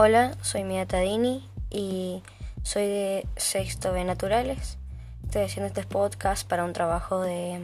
[0.00, 2.22] Hola, soy Mia Tadini y
[2.62, 4.78] soy de Sexto B Naturales.
[5.24, 7.58] Estoy haciendo este podcast para un trabajo de,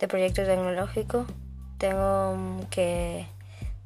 [0.00, 1.26] de proyecto tecnológico.
[1.76, 3.26] Tengo que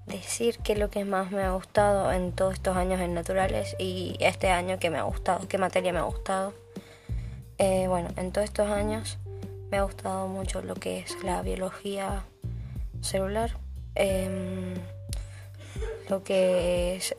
[0.06, 3.74] decir qué es lo que más me ha gustado en todos estos años en Naturales
[3.80, 6.54] y este año que me ha gustado, qué materia me ha gustado.
[7.58, 9.18] Eh, bueno, en todos estos años
[9.72, 12.22] me ha gustado mucho lo que es la biología
[13.00, 13.56] celular.
[13.96, 14.59] Em,
[16.10, 17.14] lo que es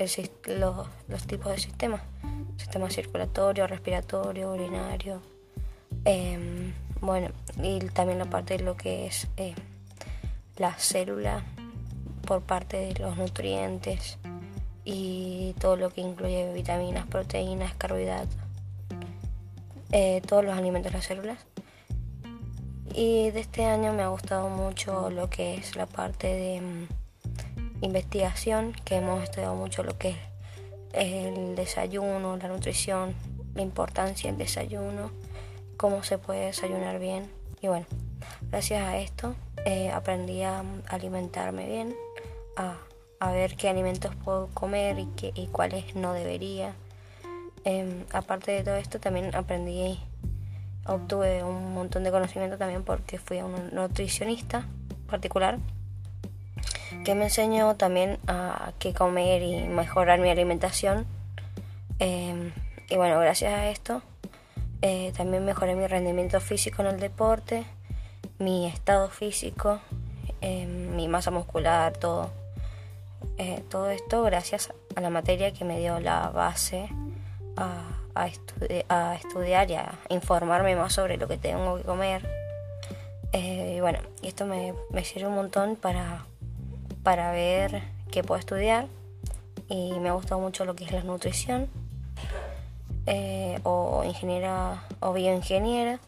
[0.48, 2.02] los, tipos de sistemas,
[2.58, 5.22] sistema circulatorio, respiratorio, urinario,
[6.04, 7.30] em, bueno,
[7.64, 9.56] y también la parte de lo que es eh,
[10.58, 11.44] la célula
[12.28, 14.18] por parte de los nutrientes
[14.84, 18.36] y todo lo que incluye vitaminas, proteínas, carbohidratos,
[19.92, 21.40] eh, todos los alimentos de las células.
[22.94, 26.88] Y de este año me ha gustado mucho lo que es la parte de em,
[27.82, 30.18] investigación, que hemos estudiado mucho lo que es
[30.94, 33.16] el desayuno, la nutrición,
[33.56, 35.12] la importancia del desayuno,
[35.78, 37.30] cómo se puede desayunar bien.
[37.62, 37.86] Y bueno,
[38.50, 41.96] gracias a esto eh, aprendí a alimentarme bien,
[42.56, 42.78] a,
[43.32, 46.74] ver qué alimentos puedo comer y, qué, y cuáles no debería.
[47.64, 50.00] Em, aparte de todo esto, también aprendí,
[50.88, 54.66] obtuve un montón de conocimiento también porque fui a un nutricionista
[55.08, 55.60] particular
[57.04, 61.06] que me enseñó también a qué comer y mejorar mi alimentación.
[62.00, 62.52] Em,
[62.90, 64.02] y bueno, gracias a esto
[64.82, 67.66] eh, también mejoré mi rendimiento físico en el deporte,
[68.40, 69.80] mi estado físico,
[70.42, 72.32] em, mi masa muscular, todo.
[73.38, 76.90] Eh, todo esto gracias a la materia que me dio la base
[77.56, 77.84] a,
[78.16, 82.28] a, estudiar y a informarme más sobre lo que tengo que comer.
[83.34, 86.26] Eh, y bueno, esto me sirve un montón para
[87.04, 88.88] para ver qué puedo estudiar.
[89.70, 91.70] Y me ha gustado mucho lo que es la nutrición
[93.06, 96.00] eh, o ingeniera o bioingeniera.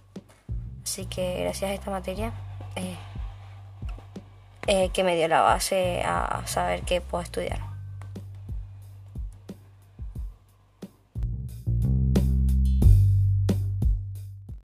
[0.83, 2.33] Así que gracias a esta materia
[2.75, 2.95] eh,
[4.67, 7.72] eh, que me dio la base a saber qué puedo estudiar